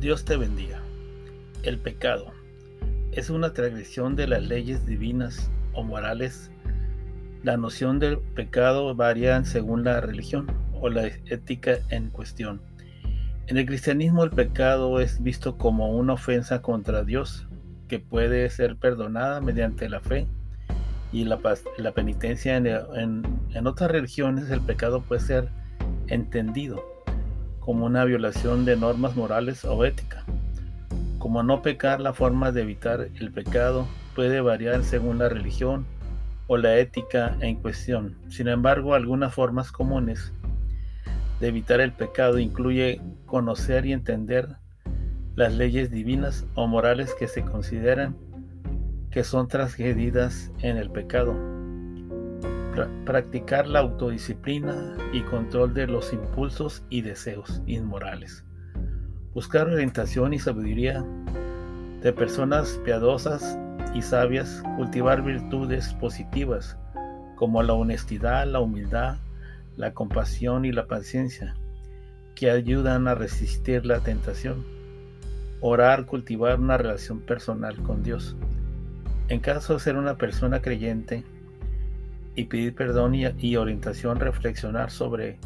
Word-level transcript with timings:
Dios 0.00 0.24
te 0.24 0.38
bendiga. 0.38 0.80
El 1.62 1.78
pecado 1.78 2.32
es 3.12 3.28
una 3.28 3.52
transgresión 3.52 4.16
de 4.16 4.26
las 4.26 4.42
leyes 4.42 4.86
divinas 4.86 5.50
o 5.74 5.82
morales. 5.82 6.50
La 7.42 7.58
noción 7.58 7.98
del 7.98 8.18
pecado 8.18 8.94
varía 8.94 9.44
según 9.44 9.84
la 9.84 10.00
religión 10.00 10.46
o 10.72 10.88
la 10.88 11.06
ética 11.06 11.80
en 11.90 12.08
cuestión. 12.08 12.62
En 13.46 13.58
el 13.58 13.66
cristianismo 13.66 14.24
el 14.24 14.30
pecado 14.30 15.00
es 15.00 15.22
visto 15.22 15.58
como 15.58 15.90
una 15.90 16.14
ofensa 16.14 16.62
contra 16.62 17.04
Dios 17.04 17.46
que 17.86 17.98
puede 17.98 18.48
ser 18.48 18.76
perdonada 18.76 19.42
mediante 19.42 19.90
la 19.90 20.00
fe 20.00 20.26
y 21.12 21.24
la, 21.24 21.40
penitencia. 21.94 22.56
en 22.56 23.66
otras 23.66 23.90
religiones 23.90 24.48
el 24.48 24.62
pecado 24.62 25.02
puede 25.02 25.20
ser 25.20 25.48
entendido 26.06 26.82
como 27.60 27.86
una 27.86 28.04
violación 28.04 28.64
de 28.64 28.76
normas 28.76 29.16
morales 29.16 29.64
o 29.64 29.84
ética. 29.84 30.24
Como 31.18 31.42
no 31.42 31.62
pecar, 31.62 32.00
la 32.00 32.12
forma 32.12 32.50
de 32.50 32.62
evitar 32.62 33.08
el 33.20 33.30
pecado 33.30 33.86
puede 34.14 34.40
variar 34.40 34.82
según 34.82 35.18
la 35.18 35.28
religión 35.28 35.86
o 36.46 36.56
la 36.56 36.78
ética 36.78 37.36
en 37.40 37.56
cuestión. 37.56 38.16
Sin 38.28 38.48
embargo, 38.48 38.94
algunas 38.94 39.32
formas 39.32 39.70
comunes 39.70 40.32
de 41.38 41.48
evitar 41.48 41.80
el 41.80 41.92
pecado 41.92 42.38
incluye 42.38 43.00
conocer 43.26 43.86
y 43.86 43.92
entender 43.92 44.56
las 45.36 45.54
leyes 45.54 45.90
divinas 45.90 46.46
o 46.54 46.66
morales 46.66 47.14
que 47.18 47.28
se 47.28 47.42
consideran 47.42 48.16
que 49.10 49.24
son 49.24 49.48
transgredidas 49.48 50.50
en 50.60 50.76
el 50.76 50.90
pecado 50.90 51.59
practicar 53.04 53.66
la 53.66 53.80
autodisciplina 53.80 54.96
y 55.12 55.22
control 55.22 55.74
de 55.74 55.86
los 55.86 56.12
impulsos 56.12 56.82
y 56.90 57.02
deseos 57.02 57.62
inmorales. 57.66 58.44
Buscar 59.34 59.68
orientación 59.68 60.34
y 60.34 60.38
sabiduría 60.38 61.04
de 62.02 62.12
personas 62.12 62.80
piadosas 62.84 63.58
y 63.94 64.02
sabias, 64.02 64.62
cultivar 64.76 65.22
virtudes 65.22 65.94
positivas 65.94 66.76
como 67.36 67.62
la 67.62 67.72
honestidad, 67.72 68.46
la 68.46 68.60
humildad, 68.60 69.16
la 69.76 69.94
compasión 69.94 70.66
y 70.66 70.72
la 70.72 70.86
paciencia, 70.86 71.54
que 72.34 72.50
ayudan 72.50 73.08
a 73.08 73.14
resistir 73.14 73.86
la 73.86 74.00
tentación. 74.00 74.64
Orar, 75.62 76.04
cultivar 76.04 76.60
una 76.60 76.76
relación 76.76 77.20
personal 77.20 77.82
con 77.82 78.02
Dios. 78.02 78.36
En 79.28 79.40
caso 79.40 79.74
de 79.74 79.80
ser 79.80 79.96
una 79.96 80.16
persona 80.16 80.60
creyente, 80.60 81.24
y 82.40 82.44
pedir 82.44 82.74
perdón 82.74 83.14
y, 83.14 83.56
orientación, 83.56 84.18
reflexionar 84.18 84.90
sobre 84.90 85.38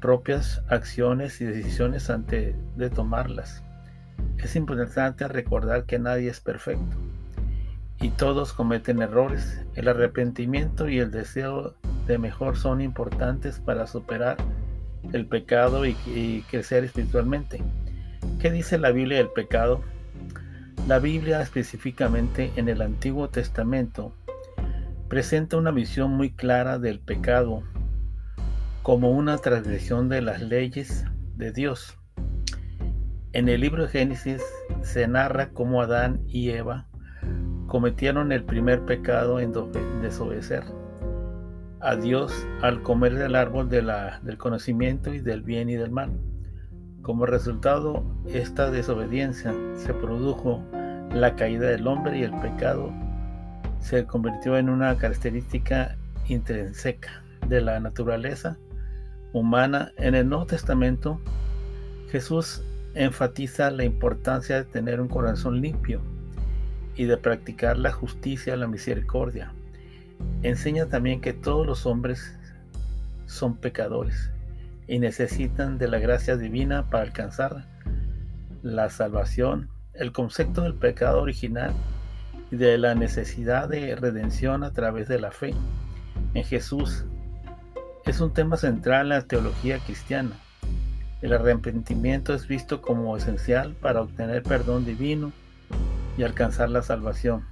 propias 0.00 0.62
acciones 0.68 1.40
y 1.40 1.46
decisiones 1.46 2.10
antes 2.10 2.54
de 2.76 2.90
tomarlas. 2.90 3.62
Es 4.38 4.54
importante 4.54 5.26
recordar 5.28 5.84
que 5.84 5.98
nadie 5.98 6.28
es 6.28 6.40
perfecto 6.40 6.96
y 8.00 8.10
todos 8.10 8.52
cometen 8.52 9.00
errores. 9.00 9.62
El 9.74 9.88
arrepentimiento 9.88 10.88
y 10.88 10.98
el 10.98 11.10
deseo 11.10 11.74
de 12.06 12.18
mejor 12.18 12.56
son 12.56 12.82
importantes 12.82 13.60
para 13.60 13.86
superar 13.86 14.36
el 15.12 15.26
pecado 15.26 15.86
y, 15.86 15.96
y 16.06 16.44
crecer 16.50 16.84
espiritualmente. 16.84 17.62
¿Qué 18.40 18.50
dice 18.50 18.76
la 18.76 18.90
Biblia 18.90 19.18
del 19.18 19.30
pecado? 19.30 19.80
La 20.86 20.98
Biblia 20.98 21.40
específicamente 21.40 22.52
en 22.56 22.68
el 22.68 22.82
Antiguo 22.82 23.30
Testamento 23.30 24.12
presenta 25.08 25.56
una 25.56 25.70
visión 25.70 26.10
muy 26.12 26.32
clara 26.32 26.78
del 26.78 27.00
pecado 27.00 27.62
como 28.82 29.10
una 29.10 29.38
transgresión 29.38 30.08
de 30.08 30.22
las 30.22 30.40
leyes 30.42 31.04
de 31.36 31.52
Dios. 31.52 31.98
En 33.32 33.48
el 33.48 33.60
libro 33.60 33.82
de 33.82 33.88
Génesis 33.88 34.42
se 34.82 35.08
narra 35.08 35.50
cómo 35.50 35.82
Adán 35.82 36.22
y 36.26 36.50
Eva 36.50 36.88
cometieron 37.66 38.30
el 38.32 38.44
primer 38.44 38.84
pecado 38.84 39.40
en 39.40 39.52
desobedecer 40.00 40.64
a 41.80 41.96
Dios 41.96 42.46
al 42.62 42.82
comer 42.82 43.14
del 43.14 43.34
árbol 43.34 43.68
del 43.68 44.38
conocimiento 44.38 45.12
y 45.12 45.20
del 45.20 45.42
bien 45.42 45.68
y 45.68 45.74
del 45.74 45.90
mal. 45.90 46.12
Como 47.02 47.26
resultado, 47.26 48.02
esta 48.26 48.70
desobediencia 48.70 49.54
se 49.74 49.92
produjo 49.92 50.62
la 51.12 51.36
caída 51.36 51.68
del 51.68 51.86
hombre 51.86 52.18
y 52.18 52.22
el 52.22 52.34
pecado 52.40 52.90
se 53.84 54.06
convirtió 54.06 54.56
en 54.56 54.70
una 54.70 54.96
característica 54.96 55.96
intrínseca 56.26 57.22
de 57.46 57.60
la 57.60 57.78
naturaleza 57.80 58.56
humana. 59.34 59.92
En 59.98 60.14
el 60.14 60.26
Nuevo 60.26 60.46
Testamento, 60.46 61.20
Jesús 62.10 62.62
enfatiza 62.94 63.70
la 63.70 63.84
importancia 63.84 64.56
de 64.56 64.64
tener 64.64 65.02
un 65.02 65.08
corazón 65.08 65.60
limpio 65.60 66.00
y 66.96 67.04
de 67.04 67.18
practicar 67.18 67.76
la 67.76 67.92
justicia, 67.92 68.56
la 68.56 68.66
misericordia. 68.66 69.52
Enseña 70.42 70.86
también 70.86 71.20
que 71.20 71.34
todos 71.34 71.66
los 71.66 71.84
hombres 71.84 72.34
son 73.26 73.54
pecadores 73.54 74.30
y 74.88 74.98
necesitan 74.98 75.76
de 75.76 75.88
la 75.88 75.98
gracia 75.98 76.38
divina 76.38 76.88
para 76.88 77.04
alcanzar 77.04 77.66
la 78.62 78.88
salvación. 78.88 79.68
El 79.92 80.12
concepto 80.12 80.62
del 80.62 80.74
pecado 80.74 81.20
original 81.20 81.74
de 82.50 82.78
la 82.78 82.94
necesidad 82.94 83.68
de 83.68 83.96
redención 83.96 84.64
a 84.64 84.72
través 84.72 85.08
de 85.08 85.20
la 85.20 85.30
fe 85.30 85.54
en 86.34 86.44
Jesús 86.44 87.04
es 88.06 88.20
un 88.20 88.32
tema 88.32 88.56
central 88.56 89.02
en 89.02 89.08
la 89.10 89.22
teología 89.22 89.78
cristiana. 89.78 90.32
El 91.22 91.32
arrepentimiento 91.32 92.34
es 92.34 92.46
visto 92.46 92.82
como 92.82 93.16
esencial 93.16 93.74
para 93.80 94.02
obtener 94.02 94.42
perdón 94.42 94.84
divino 94.84 95.32
y 96.18 96.22
alcanzar 96.22 96.68
la 96.68 96.82
salvación. 96.82 97.46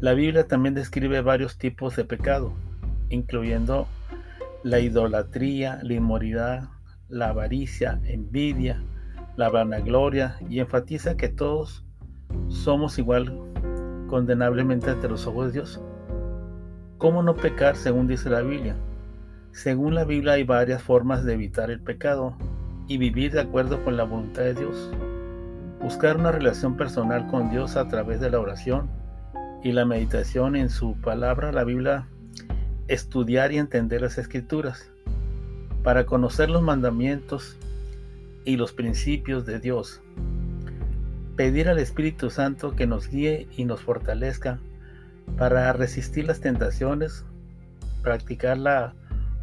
La 0.00 0.14
Biblia 0.14 0.46
también 0.48 0.74
describe 0.74 1.20
varios 1.20 1.58
tipos 1.58 1.94
de 1.96 2.04
pecado, 2.04 2.54
incluyendo 3.10 3.86
la 4.62 4.80
idolatría, 4.80 5.78
la 5.82 5.94
inmoralidad, 5.94 6.68
la 7.08 7.28
avaricia, 7.28 8.00
envidia, 8.04 8.82
la 9.36 9.50
vanagloria 9.50 10.36
y 10.48 10.60
enfatiza 10.60 11.16
que 11.16 11.28
todos 11.28 11.84
somos 12.48 12.98
igual 12.98 13.53
condenablemente 14.14 14.90
ante 14.90 15.08
los 15.08 15.26
ojos 15.26 15.46
de 15.46 15.54
Dios. 15.54 15.80
¿Cómo 16.98 17.24
no 17.24 17.34
pecar 17.34 17.74
según 17.74 18.06
dice 18.06 18.30
la 18.30 18.42
Biblia? 18.42 18.76
Según 19.50 19.96
la 19.96 20.04
Biblia 20.04 20.34
hay 20.34 20.44
varias 20.44 20.84
formas 20.84 21.24
de 21.24 21.34
evitar 21.34 21.68
el 21.68 21.80
pecado 21.80 22.36
y 22.86 22.96
vivir 22.96 23.32
de 23.32 23.40
acuerdo 23.40 23.82
con 23.82 23.96
la 23.96 24.04
voluntad 24.04 24.42
de 24.42 24.54
Dios. 24.54 24.92
Buscar 25.80 26.16
una 26.16 26.30
relación 26.30 26.76
personal 26.76 27.26
con 27.26 27.50
Dios 27.50 27.74
a 27.74 27.88
través 27.88 28.20
de 28.20 28.30
la 28.30 28.38
oración 28.38 28.88
y 29.64 29.72
la 29.72 29.84
meditación 29.84 30.54
en 30.54 30.70
su 30.70 30.94
palabra, 31.00 31.50
la 31.50 31.64
Biblia, 31.64 32.06
estudiar 32.86 33.50
y 33.50 33.58
entender 33.58 34.02
las 34.02 34.16
escrituras 34.16 34.92
para 35.82 36.06
conocer 36.06 36.50
los 36.50 36.62
mandamientos 36.62 37.56
y 38.44 38.58
los 38.58 38.72
principios 38.72 39.44
de 39.44 39.58
Dios 39.58 40.00
pedir 41.36 41.68
al 41.68 41.78
Espíritu 41.78 42.30
Santo 42.30 42.76
que 42.76 42.86
nos 42.86 43.08
guíe 43.08 43.48
y 43.56 43.64
nos 43.64 43.80
fortalezca 43.80 44.58
para 45.36 45.72
resistir 45.72 46.26
las 46.26 46.40
tentaciones, 46.40 47.24
practicar 48.02 48.58
la 48.58 48.94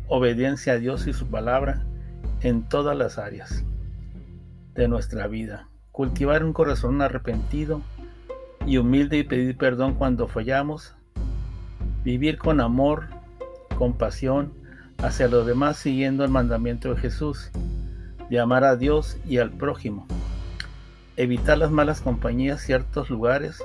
obediencia 0.07 0.74
a 0.74 0.78
Dios 0.78 1.07
y 1.07 1.13
su 1.13 1.28
palabra 1.28 1.85
en 2.41 2.68
todas 2.68 2.97
las 2.97 3.18
áreas 3.18 3.63
de 4.74 4.88
nuestra 4.88 5.28
vida, 5.28 5.68
cultivar 5.91 6.44
un 6.44 6.53
corazón 6.53 7.01
arrepentido 7.01 7.81
y 8.66 8.78
humilde 8.78 9.18
y 9.18 9.24
pedir 9.24 9.57
perdón 9.57 9.96
cuando 9.96 10.28
fallamos, 10.28 10.96
vivir 12.03 12.38
con 12.38 12.62
amor, 12.62 13.07
compasión 13.78 14.53
hacia 15.00 15.28
los 15.28 15.46
demás 15.46 15.77
siguiendo 15.77 16.24
el 16.24 16.31
mandamiento 16.31 16.94
de 16.94 17.01
Jesús, 17.01 17.51
de 18.30 18.39
amar 18.39 18.63
a 18.63 18.77
Dios 18.77 19.18
y 19.27 19.39
al 19.39 19.51
prójimo 19.51 20.07
evitar 21.18 21.58
las 21.58 21.72
malas 21.72 22.02
compañías, 22.02 22.62
ciertos 22.62 23.10
lugares 23.10 23.63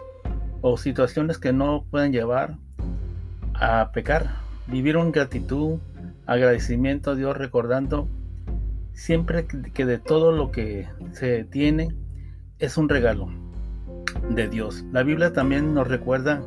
o 0.61 0.77
situaciones 0.77 1.39
que 1.39 1.53
no 1.53 1.85
pueden 1.91 2.13
llevar 2.13 2.57
a 3.55 3.91
pecar. 3.93 4.37
Vivir 4.67 4.97
en 4.97 5.13
gratitud, 5.13 5.79
agradecimiento 6.27 7.13
a 7.13 7.15
Dios, 7.15 7.37
recordando 7.37 8.09
siempre 8.93 9.47
que 9.47 9.87
de 9.87 9.99
todo 9.99 10.33
lo 10.33 10.51
que 10.51 10.89
se 11.13 11.45
tiene 11.45 11.95
es 12.59 12.77
un 12.77 12.89
regalo 12.89 13.29
de 14.31 14.49
Dios. 14.49 14.85
La 14.93 15.03
Biblia 15.03 15.33
también 15.33 15.75
nos 15.75 15.87
recuerda 15.87 16.43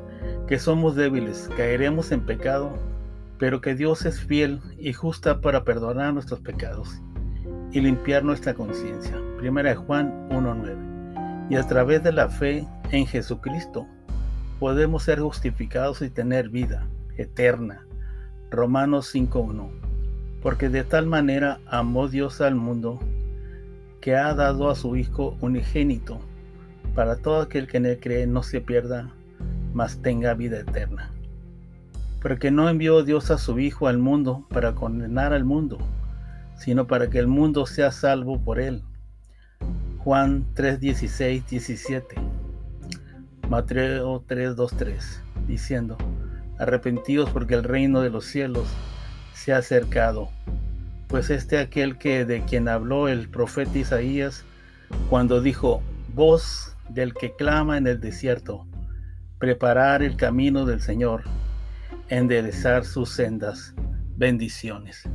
que 0.47 0.59
somos 0.59 0.95
débiles, 0.95 1.49
caeremos 1.55 2.11
en 2.11 2.21
pecado, 2.21 2.73
pero 3.37 3.61
que 3.61 3.75
Dios 3.75 4.05
es 4.05 4.19
fiel 4.19 4.59
y 4.77 4.91
justa 4.93 5.39
para 5.39 5.63
perdonar 5.63 6.13
nuestros 6.13 6.41
pecados 6.41 7.01
y 7.71 7.81
limpiar 7.81 8.23
nuestra 8.23 8.53
conciencia. 8.53 9.15
Primera 9.37 9.69
de 9.69 9.75
Juan 9.75 10.29
1.9 10.29 10.89
y 11.49 11.55
a 11.55 11.63
través 11.63 12.03
de 12.03 12.11
la 12.11 12.29
fe 12.29 12.67
en 12.91 13.07
Jesucristo 13.07 13.87
podemos 14.59 15.03
ser 15.03 15.19
justificados 15.19 16.01
y 16.01 16.09
tener 16.09 16.49
vida 16.49 16.87
eterna. 17.17 17.85
Romanos 18.51 19.13
5.1. 19.13 19.69
Porque 20.43 20.69
de 20.69 20.83
tal 20.83 21.07
manera 21.07 21.59
amó 21.65 22.07
Dios 22.07 22.39
al 22.41 22.55
mundo 22.55 22.99
que 23.99 24.15
ha 24.15 24.33
dado 24.33 24.69
a 24.69 24.75
su 24.75 24.95
Hijo 24.95 25.37
unigénito, 25.41 26.19
para 26.95 27.17
todo 27.17 27.41
aquel 27.41 27.67
que 27.67 27.77
en 27.77 27.85
él 27.85 27.99
cree 27.99 28.27
no 28.27 28.43
se 28.43 28.61
pierda, 28.61 29.11
mas 29.73 30.01
tenga 30.01 30.33
vida 30.33 30.59
eterna. 30.59 31.11
Porque 32.21 32.51
no 32.51 32.69
envió 32.69 33.03
Dios 33.03 33.31
a 33.31 33.37
su 33.37 33.59
Hijo 33.59 33.87
al 33.87 33.97
mundo 33.97 34.45
para 34.49 34.73
condenar 34.75 35.33
al 35.33 35.43
mundo, 35.43 35.79
sino 36.59 36.87
para 36.87 37.09
que 37.09 37.19
el 37.19 37.27
mundo 37.27 37.65
sea 37.65 37.91
salvo 37.91 38.39
por 38.39 38.59
él. 38.59 38.83
Juan 39.99 40.45
3, 40.53 40.79
16, 40.79 41.47
17. 41.47 42.15
Mateo 43.49 44.23
3, 44.27 44.55
2, 44.55 44.73
3, 44.77 45.23
diciendo, 45.47 45.97
arrepentidos 46.59 47.31
porque 47.31 47.55
el 47.55 47.63
reino 47.63 48.01
de 48.01 48.09
los 48.09 48.25
cielos 48.25 48.67
se 49.33 49.53
ha 49.53 49.57
acercado. 49.57 50.29
Pues 51.07 51.31
este 51.31 51.57
aquel 51.57 51.97
que 51.97 52.25
de 52.25 52.43
quien 52.43 52.67
habló 52.67 53.07
el 53.07 53.29
profeta 53.29 53.79
Isaías 53.79 54.45
cuando 55.09 55.41
dijo, 55.41 55.81
voz 56.13 56.75
del 56.89 57.13
que 57.13 57.35
clama 57.35 57.77
en 57.77 57.87
el 57.87 57.99
desierto, 57.99 58.67
preparar 59.39 60.03
el 60.03 60.15
camino 60.17 60.65
del 60.65 60.81
Señor, 60.81 61.23
enderezar 62.09 62.85
sus 62.85 63.09
sendas. 63.09 63.73
Bendiciones. 64.15 65.07